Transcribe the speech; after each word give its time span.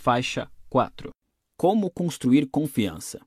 Faixa 0.00 0.48
4 0.70 1.10
Como 1.56 1.90
construir 1.90 2.46
confiança. 2.46 3.20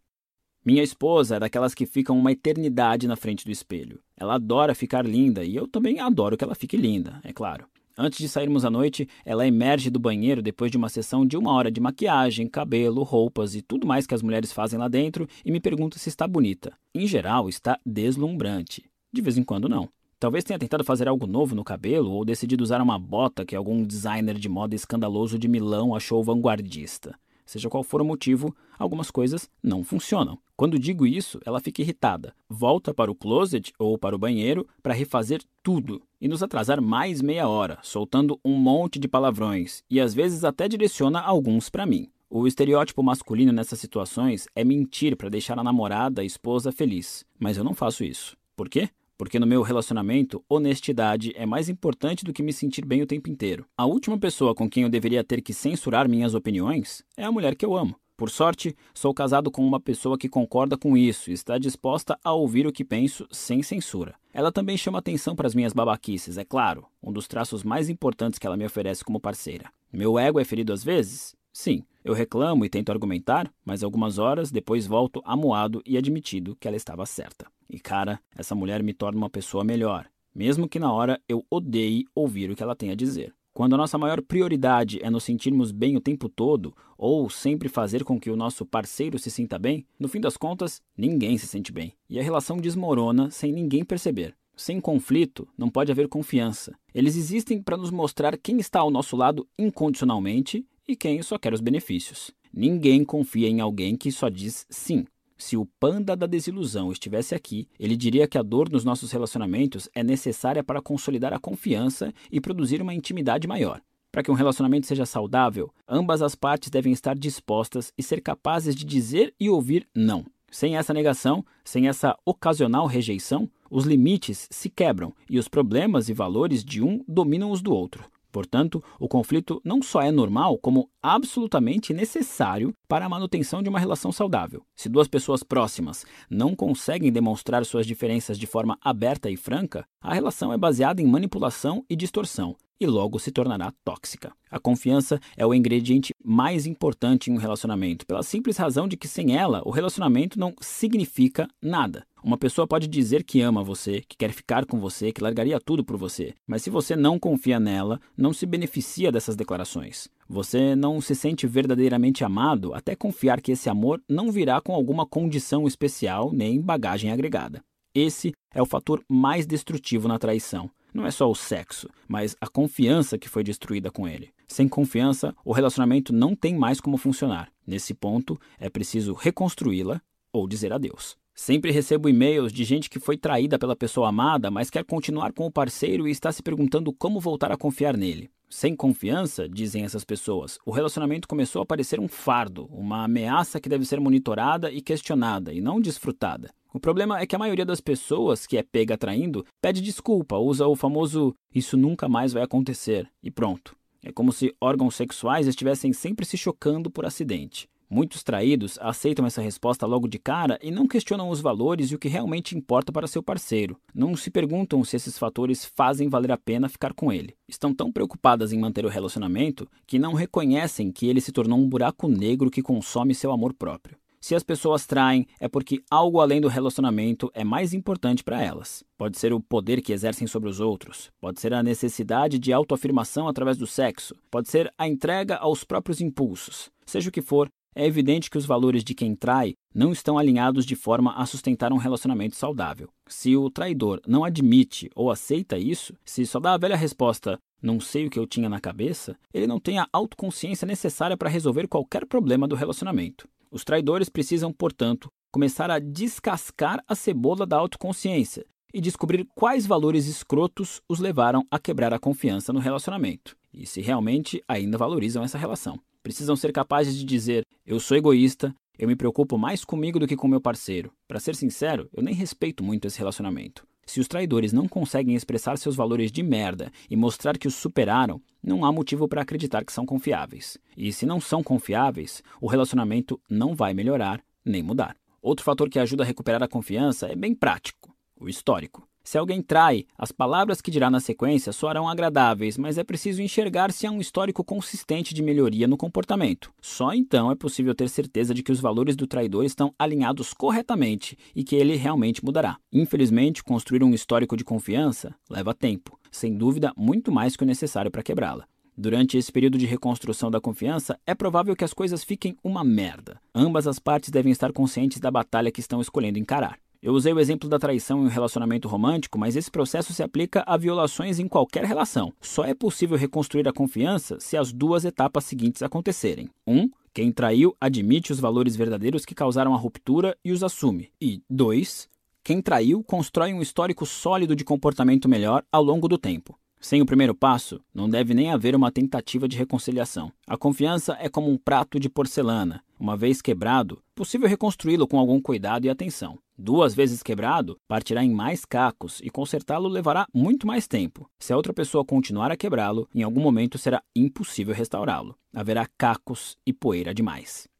Minha 0.65 0.81
esposa 0.81 1.35
é 1.35 1.39
daquelas 1.39 1.75
que 1.75 1.85
ficam 1.85 2.17
uma 2.17 2.31
eternidade 2.31 3.09
na 3.09 3.17
frente 3.17 3.43
do 3.43 3.51
espelho. 3.51 3.99
Ela 4.15 4.35
adora 4.35 4.73
ficar 4.73 5.05
linda 5.05 5.43
e 5.43 5.53
eu 5.53 5.67
também 5.67 5.99
adoro 5.99 6.37
que 6.37 6.45
ela 6.45 6.55
fique 6.55 6.77
linda, 6.77 7.19
é 7.25 7.33
claro. 7.33 7.67
Antes 7.97 8.19
de 8.19 8.29
sairmos 8.29 8.63
à 8.63 8.69
noite, 8.69 9.05
ela 9.25 9.45
emerge 9.45 9.89
do 9.89 9.99
banheiro 9.99 10.41
depois 10.41 10.71
de 10.71 10.77
uma 10.77 10.87
sessão 10.87 11.25
de 11.25 11.35
uma 11.35 11.51
hora 11.51 11.69
de 11.69 11.81
maquiagem, 11.81 12.47
cabelo, 12.47 13.03
roupas 13.03 13.53
e 13.53 13.61
tudo 13.61 13.85
mais 13.85 14.07
que 14.07 14.15
as 14.15 14.21
mulheres 14.21 14.53
fazem 14.53 14.79
lá 14.79 14.87
dentro 14.87 15.27
e 15.43 15.51
me 15.51 15.59
pergunta 15.59 15.99
se 15.99 16.07
está 16.07 16.25
bonita. 16.25 16.71
Em 16.95 17.05
geral, 17.05 17.49
está 17.49 17.77
deslumbrante. 17.85 18.89
De 19.11 19.21
vez 19.21 19.37
em 19.37 19.43
quando, 19.43 19.67
não. 19.67 19.89
Talvez 20.21 20.43
tenha 20.43 20.59
tentado 20.59 20.83
fazer 20.83 21.07
algo 21.07 21.25
novo 21.25 21.55
no 21.55 21.63
cabelo 21.63 22.11
ou 22.11 22.23
decidido 22.23 22.63
usar 22.63 22.79
uma 22.79 22.99
bota 22.99 23.43
que 23.43 23.55
algum 23.55 23.83
designer 23.83 24.37
de 24.37 24.47
moda 24.47 24.75
escandaloso 24.75 25.35
de 25.35 25.47
Milão 25.47 25.95
achou 25.95 26.23
vanguardista. 26.23 27.15
Seja 27.43 27.67
qual 27.67 27.83
for 27.83 28.03
o 28.03 28.05
motivo, 28.05 28.55
algumas 28.77 29.09
coisas 29.09 29.49
não 29.63 29.83
funcionam. 29.83 30.37
Quando 30.55 30.77
digo 30.77 31.07
isso, 31.07 31.39
ela 31.43 31.59
fica 31.59 31.81
irritada, 31.81 32.35
volta 32.47 32.93
para 32.93 33.09
o 33.09 33.15
closet 33.15 33.73
ou 33.79 33.97
para 33.97 34.15
o 34.15 34.19
banheiro 34.19 34.67
para 34.83 34.93
refazer 34.93 35.41
tudo 35.63 35.99
e 36.21 36.27
nos 36.27 36.43
atrasar 36.43 36.79
mais 36.79 37.19
meia 37.19 37.47
hora, 37.47 37.79
soltando 37.81 38.39
um 38.45 38.53
monte 38.53 38.99
de 38.99 39.07
palavrões 39.07 39.81
e 39.89 39.99
às 39.99 40.13
vezes 40.13 40.43
até 40.43 40.67
direciona 40.67 41.19
alguns 41.19 41.67
para 41.67 41.87
mim. 41.87 42.11
O 42.29 42.45
estereótipo 42.45 43.01
masculino 43.01 43.51
nessas 43.51 43.79
situações 43.79 44.47
é 44.55 44.63
mentir 44.63 45.17
para 45.17 45.29
deixar 45.29 45.57
a 45.57 45.63
namorada, 45.63 46.21
a 46.21 46.25
esposa 46.25 46.71
feliz, 46.71 47.25
mas 47.39 47.57
eu 47.57 47.63
não 47.63 47.73
faço 47.73 48.03
isso. 48.03 48.37
Por 48.55 48.69
quê? 48.69 48.87
Porque 49.21 49.37
no 49.37 49.45
meu 49.45 49.61
relacionamento, 49.61 50.43
honestidade 50.49 51.31
é 51.35 51.45
mais 51.45 51.69
importante 51.69 52.25
do 52.25 52.33
que 52.33 52.41
me 52.41 52.51
sentir 52.51 52.83
bem 52.83 53.03
o 53.03 53.05
tempo 53.05 53.29
inteiro. 53.29 53.67
A 53.77 53.85
última 53.85 54.17
pessoa 54.17 54.55
com 54.55 54.67
quem 54.67 54.81
eu 54.81 54.89
deveria 54.89 55.23
ter 55.23 55.43
que 55.43 55.53
censurar 55.53 56.09
minhas 56.09 56.33
opiniões 56.33 57.03
é 57.15 57.23
a 57.23 57.31
mulher 57.31 57.55
que 57.55 57.63
eu 57.63 57.77
amo. 57.77 57.95
Por 58.17 58.31
sorte, 58.31 58.75
sou 58.95 59.13
casado 59.13 59.51
com 59.51 59.63
uma 59.63 59.79
pessoa 59.79 60.17
que 60.17 60.27
concorda 60.27 60.75
com 60.75 60.97
isso 60.97 61.29
e 61.29 61.33
está 61.33 61.59
disposta 61.59 62.17
a 62.23 62.33
ouvir 62.33 62.65
o 62.65 62.71
que 62.71 62.83
penso 62.83 63.27
sem 63.29 63.61
censura. 63.61 64.15
Ela 64.33 64.51
também 64.51 64.75
chama 64.75 64.97
atenção 64.97 65.35
para 65.35 65.45
as 65.45 65.53
minhas 65.53 65.71
babaquices, 65.71 66.39
é 66.39 66.43
claro, 66.43 66.87
um 66.99 67.13
dos 67.13 67.27
traços 67.27 67.63
mais 67.63 67.89
importantes 67.89 68.39
que 68.39 68.47
ela 68.47 68.57
me 68.57 68.65
oferece 68.65 69.05
como 69.05 69.19
parceira. 69.19 69.69
Meu 69.93 70.17
ego 70.17 70.39
é 70.39 70.43
ferido 70.43 70.73
às 70.73 70.83
vezes? 70.83 71.35
Sim, 71.53 71.83
eu 72.03 72.15
reclamo 72.15 72.65
e 72.65 72.69
tento 72.69 72.91
argumentar, 72.91 73.53
mas 73.63 73.83
algumas 73.83 74.17
horas 74.17 74.49
depois 74.49 74.87
volto 74.87 75.21
amuado 75.23 75.79
e 75.85 75.95
admitido 75.95 76.55
que 76.59 76.67
ela 76.67 76.77
estava 76.77 77.05
certa. 77.05 77.45
E 77.71 77.79
cara, 77.79 78.19
essa 78.35 78.53
mulher 78.53 78.83
me 78.83 78.93
torna 78.93 79.17
uma 79.17 79.29
pessoa 79.29 79.63
melhor, 79.63 80.05
mesmo 80.35 80.67
que 80.67 80.77
na 80.77 80.91
hora 80.91 81.21
eu 81.27 81.45
odeie 81.49 82.05
ouvir 82.13 82.51
o 82.51 82.55
que 82.55 82.61
ela 82.61 82.75
tem 82.75 82.91
a 82.91 82.95
dizer. 82.95 83.33
Quando 83.53 83.75
a 83.75 83.77
nossa 83.77 83.97
maior 83.97 84.21
prioridade 84.21 84.99
é 85.01 85.09
nos 85.09 85.23
sentirmos 85.23 85.71
bem 85.71 85.95
o 85.95 86.01
tempo 86.01 86.27
todo, 86.27 86.75
ou 86.97 87.29
sempre 87.29 87.69
fazer 87.69 88.03
com 88.03 88.19
que 88.19 88.29
o 88.29 88.35
nosso 88.35 88.65
parceiro 88.65 89.17
se 89.17 89.31
sinta 89.31 89.57
bem, 89.57 89.85
no 89.97 90.09
fim 90.09 90.19
das 90.19 90.35
contas, 90.35 90.81
ninguém 90.97 91.37
se 91.37 91.47
sente 91.47 91.71
bem. 91.71 91.93
E 92.09 92.19
a 92.19 92.23
relação 92.23 92.57
desmorona 92.57 93.31
sem 93.31 93.53
ninguém 93.53 93.85
perceber. 93.85 94.35
Sem 94.53 94.81
conflito, 94.81 95.47
não 95.57 95.69
pode 95.69 95.93
haver 95.93 96.09
confiança. 96.09 96.75
Eles 96.93 97.15
existem 97.15 97.61
para 97.61 97.77
nos 97.77 97.89
mostrar 97.89 98.37
quem 98.37 98.59
está 98.59 98.81
ao 98.81 98.91
nosso 98.91 99.15
lado 99.15 99.47
incondicionalmente 99.57 100.65
e 100.85 100.93
quem 100.93 101.21
só 101.21 101.37
quer 101.37 101.53
os 101.53 101.61
benefícios. 101.61 102.31
Ninguém 102.53 103.05
confia 103.05 103.47
em 103.47 103.61
alguém 103.61 103.95
que 103.95 104.11
só 104.11 104.27
diz 104.27 104.65
sim. 104.69 105.05
Se 105.41 105.57
o 105.57 105.65
panda 105.79 106.15
da 106.15 106.27
desilusão 106.27 106.91
estivesse 106.91 107.33
aqui, 107.33 107.67
ele 107.79 107.97
diria 107.97 108.27
que 108.27 108.37
a 108.37 108.43
dor 108.43 108.69
nos 108.69 108.85
nossos 108.85 109.11
relacionamentos 109.11 109.89
é 109.95 110.03
necessária 110.03 110.63
para 110.63 110.83
consolidar 110.83 111.33
a 111.33 111.39
confiança 111.39 112.13
e 112.31 112.39
produzir 112.39 112.79
uma 112.79 112.93
intimidade 112.93 113.47
maior. 113.47 113.81
Para 114.11 114.21
que 114.21 114.29
um 114.29 114.35
relacionamento 114.35 114.85
seja 114.85 115.03
saudável, 115.03 115.73
ambas 115.87 116.21
as 116.21 116.35
partes 116.35 116.69
devem 116.69 116.93
estar 116.93 117.17
dispostas 117.17 117.91
e 117.97 118.03
ser 118.03 118.21
capazes 118.21 118.75
de 118.75 118.85
dizer 118.85 119.33
e 119.39 119.49
ouvir 119.49 119.87
não. 119.95 120.23
Sem 120.51 120.77
essa 120.77 120.93
negação, 120.93 121.43
sem 121.65 121.87
essa 121.87 122.15
ocasional 122.23 122.85
rejeição, 122.85 123.49
os 123.67 123.85
limites 123.85 124.47
se 124.51 124.69
quebram 124.69 125.11
e 125.27 125.39
os 125.39 125.47
problemas 125.47 126.07
e 126.07 126.13
valores 126.13 126.63
de 126.63 126.83
um 126.83 127.03
dominam 127.07 127.49
os 127.49 127.63
do 127.63 127.73
outro. 127.73 128.05
Portanto, 128.31 128.83
o 128.99 129.07
conflito 129.07 129.61
não 129.63 129.81
só 129.81 130.01
é 130.01 130.11
normal, 130.11 130.57
como 130.57 130.89
absolutamente 131.01 131.93
necessário 131.93 132.73
para 132.87 133.05
a 133.05 133.09
manutenção 133.09 133.61
de 133.61 133.69
uma 133.69 133.79
relação 133.79 134.11
saudável. 134.11 134.63
Se 134.75 134.87
duas 134.87 135.07
pessoas 135.07 135.43
próximas 135.43 136.05
não 136.29 136.55
conseguem 136.55 137.11
demonstrar 137.11 137.65
suas 137.65 137.85
diferenças 137.85 138.37
de 138.37 138.47
forma 138.47 138.77
aberta 138.81 139.29
e 139.29 139.37
franca, 139.37 139.85
a 140.01 140.13
relação 140.13 140.53
é 140.53 140.57
baseada 140.57 141.01
em 141.01 141.07
manipulação 141.07 141.85
e 141.89 141.95
distorção 141.95 142.55
e 142.81 142.87
logo 142.87 143.19
se 143.19 143.31
tornará 143.31 143.71
tóxica. 143.85 144.33
A 144.49 144.59
confiança 144.59 145.19
é 145.37 145.45
o 145.45 145.53
ingrediente 145.53 146.15
mais 146.25 146.65
importante 146.65 147.29
em 147.29 147.33
um 147.35 147.37
relacionamento, 147.37 148.07
pela 148.07 148.23
simples 148.23 148.57
razão 148.57 148.87
de 148.87 148.97
que 148.97 149.07
sem 149.07 149.37
ela, 149.37 149.61
o 149.63 149.69
relacionamento 149.69 150.39
não 150.39 150.51
significa 150.59 151.47
nada. 151.61 152.03
Uma 152.23 152.39
pessoa 152.39 152.67
pode 152.67 152.87
dizer 152.87 153.23
que 153.23 153.39
ama 153.39 153.63
você, 153.63 154.01
que 154.07 154.17
quer 154.17 154.31
ficar 154.31 154.65
com 154.65 154.79
você, 154.79 155.11
que 155.11 155.21
largaria 155.21 155.59
tudo 155.59 155.83
por 155.83 155.95
você, 155.95 156.33
mas 156.47 156.63
se 156.63 156.71
você 156.71 156.95
não 156.95 157.19
confia 157.19 157.59
nela, 157.59 158.01
não 158.17 158.33
se 158.33 158.47
beneficia 158.47 159.11
dessas 159.11 159.35
declarações. 159.35 160.07
Você 160.27 160.75
não 160.75 160.99
se 160.99 161.13
sente 161.13 161.45
verdadeiramente 161.45 162.23
amado 162.23 162.73
até 162.73 162.95
confiar 162.95 163.41
que 163.41 163.51
esse 163.51 163.69
amor 163.69 164.01
não 164.09 164.31
virá 164.31 164.59
com 164.59 164.73
alguma 164.73 165.05
condição 165.05 165.67
especial 165.67 166.31
nem 166.33 166.59
bagagem 166.59 167.11
agregada. 167.11 167.61
Esse 167.93 168.31
é 168.53 168.61
o 168.61 168.65
fator 168.65 169.03
mais 169.07 169.45
destrutivo 169.45 170.07
na 170.07 170.17
traição. 170.17 170.69
Não 170.93 171.05
é 171.05 171.11
só 171.11 171.29
o 171.29 171.35
sexo, 171.35 171.89
mas 172.07 172.35
a 172.41 172.47
confiança 172.47 173.17
que 173.17 173.29
foi 173.29 173.43
destruída 173.43 173.89
com 173.89 174.07
ele. 174.07 174.29
Sem 174.47 174.67
confiança, 174.67 175.33
o 175.45 175.53
relacionamento 175.53 176.11
não 176.11 176.35
tem 176.35 176.55
mais 176.55 176.81
como 176.81 176.97
funcionar. 176.97 177.49
Nesse 177.65 177.93
ponto, 177.93 178.39
é 178.59 178.69
preciso 178.69 179.13
reconstruí-la 179.13 180.01
ou 180.33 180.47
dizer 180.47 180.73
adeus. 180.73 181.15
Sempre 181.33 181.71
recebo 181.71 182.09
e-mails 182.09 182.51
de 182.51 182.63
gente 182.65 182.89
que 182.89 182.99
foi 182.99 183.17
traída 183.17 183.57
pela 183.57 183.75
pessoa 183.75 184.09
amada, 184.09 184.51
mas 184.51 184.69
quer 184.69 184.83
continuar 184.83 185.31
com 185.31 185.45
o 185.45 185.51
parceiro 185.51 186.07
e 186.07 186.11
está 186.11 186.31
se 186.31 186.43
perguntando 186.43 186.91
como 186.91 187.19
voltar 187.19 187.51
a 187.51 187.57
confiar 187.57 187.95
nele. 187.95 188.29
Sem 188.49 188.75
confiança, 188.75 189.47
dizem 189.47 189.85
essas 189.85 190.03
pessoas, 190.03 190.59
o 190.65 190.71
relacionamento 190.71 191.25
começou 191.25 191.61
a 191.61 191.65
parecer 191.65 192.01
um 192.01 192.07
fardo, 192.09 192.65
uma 192.65 193.05
ameaça 193.05 193.61
que 193.61 193.69
deve 193.69 193.85
ser 193.85 194.01
monitorada 194.01 194.69
e 194.69 194.81
questionada, 194.81 195.53
e 195.53 195.61
não 195.61 195.79
desfrutada. 195.79 196.51
O 196.73 196.79
problema 196.79 197.19
é 197.19 197.25
que 197.25 197.35
a 197.35 197.39
maioria 197.39 197.65
das 197.65 197.81
pessoas 197.81 198.47
que 198.47 198.57
é 198.57 198.63
pega 198.63 198.97
traindo 198.97 199.45
pede 199.61 199.81
desculpa, 199.81 200.37
usa 200.37 200.65
o 200.67 200.75
famoso 200.75 201.35
isso 201.53 201.75
nunca 201.75 202.07
mais 202.07 202.31
vai 202.31 202.43
acontecer, 202.43 203.09
e 203.21 203.29
pronto. 203.29 203.75
É 204.01 204.11
como 204.11 204.31
se 204.31 204.55
órgãos 204.59 204.95
sexuais 204.95 205.47
estivessem 205.47 205.91
sempre 205.91 206.25
se 206.25 206.37
chocando 206.37 206.89
por 206.89 207.05
acidente. 207.05 207.69
Muitos 207.89 208.23
traídos 208.23 208.79
aceitam 208.79 209.25
essa 209.25 209.41
resposta 209.41 209.85
logo 209.85 210.07
de 210.07 210.17
cara 210.17 210.57
e 210.63 210.71
não 210.71 210.87
questionam 210.87 211.29
os 211.29 211.41
valores 211.41 211.91
e 211.91 211.95
o 211.95 211.99
que 211.99 212.07
realmente 212.07 212.57
importa 212.57 212.89
para 212.89 213.05
seu 213.05 213.21
parceiro. 213.21 213.77
Não 213.93 214.15
se 214.15 214.31
perguntam 214.31 214.81
se 214.85 214.95
esses 214.95 215.19
fatores 215.19 215.65
fazem 215.75 216.07
valer 216.07 216.31
a 216.31 216.37
pena 216.37 216.69
ficar 216.69 216.93
com 216.93 217.11
ele. 217.11 217.35
Estão 217.49 217.75
tão 217.75 217.91
preocupadas 217.91 218.53
em 218.53 218.57
manter 218.57 218.85
o 218.85 218.89
relacionamento 218.89 219.67
que 219.85 219.99
não 219.99 220.13
reconhecem 220.13 220.89
que 220.89 221.05
ele 221.05 221.19
se 221.19 221.33
tornou 221.33 221.59
um 221.59 221.67
buraco 221.67 222.07
negro 222.07 222.49
que 222.49 222.61
consome 222.61 223.13
seu 223.13 223.29
amor 223.29 223.53
próprio. 223.53 223.97
Se 224.23 224.35
as 224.35 224.43
pessoas 224.43 224.85
traem, 224.85 225.25
é 225.39 225.47
porque 225.47 225.81
algo 225.89 226.19
além 226.19 226.39
do 226.39 226.47
relacionamento 226.47 227.31
é 227.33 227.43
mais 227.43 227.73
importante 227.73 228.23
para 228.23 228.39
elas. 228.39 228.83
Pode 228.95 229.17
ser 229.17 229.33
o 229.33 229.39
poder 229.39 229.81
que 229.81 229.91
exercem 229.91 230.27
sobre 230.27 230.47
os 230.47 230.59
outros, 230.59 231.09
pode 231.19 231.41
ser 231.41 231.55
a 231.55 231.63
necessidade 231.63 232.37
de 232.37 232.53
autoafirmação 232.53 233.27
através 233.27 233.57
do 233.57 233.65
sexo, 233.65 234.15
pode 234.29 234.47
ser 234.47 234.71
a 234.77 234.87
entrega 234.87 235.37
aos 235.37 235.63
próprios 235.63 235.99
impulsos. 235.99 236.69
Seja 236.85 237.09
o 237.09 237.11
que 237.11 237.21
for, 237.21 237.49
é 237.75 237.87
evidente 237.87 238.29
que 238.29 238.37
os 238.37 238.45
valores 238.45 238.83
de 238.83 238.93
quem 238.93 239.15
trai 239.15 239.55
não 239.73 239.91
estão 239.91 240.19
alinhados 240.19 240.67
de 240.67 240.75
forma 240.75 241.15
a 241.15 241.25
sustentar 241.25 241.73
um 241.73 241.77
relacionamento 241.77 242.35
saudável. 242.35 242.89
Se 243.07 243.35
o 243.35 243.49
traidor 243.49 244.01
não 244.05 244.23
admite 244.23 244.87
ou 244.93 245.09
aceita 245.09 245.57
isso, 245.57 245.95
se 246.05 246.27
só 246.27 246.39
dá 246.39 246.53
a 246.53 246.57
velha 246.59 246.75
resposta 246.75 247.39
não 247.61 247.79
sei 247.79 248.07
o 248.07 248.09
que 248.09 248.17
eu 248.17 248.25
tinha 248.25 248.49
na 248.49 248.59
cabeça, 248.59 249.15
ele 249.33 249.45
não 249.45 249.59
tem 249.59 249.77
a 249.77 249.87
autoconsciência 249.93 250.65
necessária 250.65 251.15
para 251.15 251.29
resolver 251.29 251.67
qualquer 251.67 252.05
problema 252.05 252.47
do 252.47 252.55
relacionamento. 252.55 253.27
Os 253.51 253.63
traidores 253.63 254.09
precisam, 254.09 254.51
portanto, 254.53 255.09
começar 255.31 255.69
a 255.69 255.79
descascar 255.79 256.81
a 256.87 256.95
cebola 256.95 257.45
da 257.45 257.57
autoconsciência 257.57 258.45
e 258.73 258.79
descobrir 258.79 259.27
quais 259.35 259.67
valores 259.67 260.07
escrotos 260.07 260.81
os 260.87 260.99
levaram 260.99 261.45
a 261.51 261.59
quebrar 261.59 261.93
a 261.93 261.99
confiança 261.99 262.53
no 262.53 262.59
relacionamento 262.59 263.35
e 263.53 263.65
se 263.65 263.81
realmente 263.81 264.41
ainda 264.47 264.77
valorizam 264.77 265.23
essa 265.23 265.37
relação 265.37 265.77
precisam 266.01 266.35
ser 266.35 266.51
capazes 266.51 266.95
de 266.95 267.05
dizer: 267.05 267.45
eu 267.65 267.79
sou 267.79 267.95
egoísta, 267.97 268.53
eu 268.77 268.87
me 268.87 268.95
preocupo 268.95 269.37
mais 269.37 269.63
comigo 269.63 269.99
do 269.99 270.07
que 270.07 270.15
com 270.15 270.27
meu 270.27 270.41
parceiro. 270.41 270.91
Para 271.07 271.19
ser 271.19 271.35
sincero, 271.35 271.89
eu 271.93 272.03
nem 272.03 272.13
respeito 272.13 272.63
muito 272.63 272.87
esse 272.87 272.97
relacionamento. 272.97 273.65
Se 273.91 273.99
os 273.99 274.07
traidores 274.07 274.53
não 274.53 274.69
conseguem 274.69 275.15
expressar 275.15 275.57
seus 275.57 275.75
valores 275.75 276.13
de 276.13 276.23
merda 276.23 276.71
e 276.89 276.95
mostrar 276.95 277.37
que 277.37 277.45
os 277.45 277.55
superaram, 277.55 278.21
não 278.41 278.63
há 278.63 278.71
motivo 278.71 279.05
para 279.05 279.21
acreditar 279.21 279.65
que 279.65 279.73
são 279.73 279.85
confiáveis. 279.85 280.57
E 280.77 280.93
se 280.93 281.05
não 281.05 281.19
são 281.19 281.43
confiáveis, 281.43 282.23
o 282.39 282.47
relacionamento 282.47 283.19
não 283.29 283.53
vai 283.53 283.73
melhorar 283.73 284.23
nem 284.45 284.63
mudar. 284.63 284.95
Outro 285.21 285.43
fator 285.43 285.69
que 285.69 285.77
ajuda 285.77 286.03
a 286.03 286.05
recuperar 286.05 286.41
a 286.41 286.47
confiança 286.47 287.07
é 287.07 287.17
bem 287.17 287.35
prático: 287.35 287.93
o 288.17 288.29
histórico. 288.29 288.87
Se 289.03 289.17
alguém 289.17 289.41
trai, 289.41 289.85
as 289.97 290.11
palavras 290.11 290.61
que 290.61 290.69
dirá 290.69 290.89
na 290.89 290.99
sequência 290.99 291.51
soarão 291.51 291.89
agradáveis, 291.89 292.57
mas 292.57 292.77
é 292.77 292.83
preciso 292.83 293.21
enxergar 293.21 293.71
se 293.71 293.87
há 293.87 293.91
um 293.91 293.99
histórico 293.99 294.43
consistente 294.43 295.13
de 295.13 295.23
melhoria 295.23 295.67
no 295.67 295.77
comportamento. 295.77 296.51
Só 296.61 296.93
então 296.93 297.31
é 297.31 297.35
possível 297.35 297.73
ter 297.73 297.89
certeza 297.89 298.33
de 298.33 298.43
que 298.43 298.51
os 298.51 298.59
valores 298.59 298.95
do 298.95 299.07
traidor 299.07 299.43
estão 299.43 299.73
alinhados 299.77 300.33
corretamente 300.33 301.17
e 301.35 301.43
que 301.43 301.55
ele 301.55 301.75
realmente 301.75 302.23
mudará. 302.23 302.57
Infelizmente, 302.71 303.43
construir 303.43 303.83
um 303.83 303.93
histórico 303.93 304.37
de 304.37 304.43
confiança 304.43 305.15
leva 305.29 305.53
tempo, 305.53 305.99
sem 306.11 306.37
dúvida, 306.37 306.71
muito 306.77 307.11
mais 307.11 307.35
que 307.35 307.43
o 307.43 307.47
necessário 307.47 307.89
para 307.89 308.03
quebrá-la. 308.03 308.45
Durante 308.77 309.17
esse 309.17 309.31
período 309.31 309.57
de 309.57 309.65
reconstrução 309.65 310.31
da 310.31 310.39
confiança, 310.39 310.97
é 311.05 311.13
provável 311.13 311.55
que 311.55 311.63
as 311.63 311.73
coisas 311.73 312.03
fiquem 312.03 312.37
uma 312.43 312.63
merda. 312.63 313.19
Ambas 313.35 313.67
as 313.67 313.79
partes 313.79 314.09
devem 314.09 314.31
estar 314.31 314.51
conscientes 314.53 314.99
da 314.99 315.11
batalha 315.11 315.51
que 315.51 315.59
estão 315.59 315.81
escolhendo 315.81 316.17
encarar. 316.17 316.57
Eu 316.81 316.93
usei 316.93 317.13
o 317.13 317.19
exemplo 317.19 317.47
da 317.47 317.59
traição 317.59 318.01
em 318.01 318.05
um 318.05 318.09
relacionamento 318.09 318.67
romântico, 318.67 319.19
mas 319.19 319.35
esse 319.35 319.51
processo 319.51 319.93
se 319.93 320.01
aplica 320.01 320.43
a 320.47 320.57
violações 320.57 321.19
em 321.19 321.27
qualquer 321.27 321.63
relação. 321.63 322.11
Só 322.19 322.43
é 322.43 322.55
possível 322.55 322.97
reconstruir 322.97 323.47
a 323.47 323.53
confiança 323.53 324.19
se 324.19 324.35
as 324.35 324.51
duas 324.51 324.83
etapas 324.83 325.25
seguintes 325.25 325.61
acontecerem. 325.61 326.27
1. 326.47 326.57
Um, 326.59 326.71
quem 326.91 327.11
traiu 327.11 327.55
admite 327.61 328.11
os 328.11 328.19
valores 328.19 328.55
verdadeiros 328.55 329.05
que 329.05 329.13
causaram 329.13 329.53
a 329.53 329.57
ruptura 329.57 330.17
e 330.25 330.31
os 330.31 330.43
assume. 330.43 330.89
E 330.99 331.21
2. 331.29 331.87
Quem 332.23 332.41
traiu 332.41 332.83
constrói 332.83 333.31
um 333.31 333.43
histórico 333.43 333.85
sólido 333.85 334.35
de 334.35 334.43
comportamento 334.43 335.07
melhor 335.07 335.43
ao 335.51 335.63
longo 335.63 335.87
do 335.87 335.99
tempo. 335.99 336.35
Sem 336.61 336.79
o 336.79 336.85
primeiro 336.85 337.15
passo, 337.15 337.59
não 337.73 337.89
deve 337.89 338.13
nem 338.13 338.31
haver 338.31 338.55
uma 338.55 338.71
tentativa 338.71 339.27
de 339.27 339.35
reconciliação. 339.35 340.11
A 340.27 340.37
confiança 340.37 340.95
é 340.99 341.09
como 341.09 341.31
um 341.31 341.35
prato 341.35 341.79
de 341.79 341.89
porcelana. 341.89 342.63
Uma 342.79 342.95
vez 342.95 343.19
quebrado, 343.19 343.81
possível 343.95 344.29
reconstruí-lo 344.29 344.87
com 344.87 344.99
algum 344.99 345.19
cuidado 345.19 345.65
e 345.65 345.69
atenção. 345.71 346.19
Duas 346.37 346.75
vezes 346.75 347.01
quebrado, 347.01 347.57
partirá 347.67 348.03
em 348.03 348.11
mais 348.11 348.45
cacos 348.45 349.01
e 349.03 349.09
consertá-lo 349.09 349.67
levará 349.67 350.05
muito 350.13 350.45
mais 350.45 350.67
tempo. 350.67 351.09
Se 351.19 351.33
a 351.33 351.35
outra 351.35 351.51
pessoa 351.51 351.83
continuar 351.83 352.31
a 352.31 352.37
quebrá-lo, 352.37 352.87
em 352.93 353.01
algum 353.01 353.21
momento 353.21 353.57
será 353.57 353.81
impossível 353.95 354.53
restaurá-lo. 354.53 355.15
Haverá 355.33 355.67
cacos 355.79 356.37
e 356.45 356.53
poeira 356.53 356.93
demais. 356.93 357.50